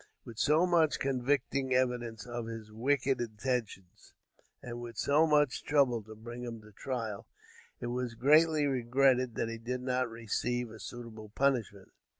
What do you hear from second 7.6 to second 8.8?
it was greatly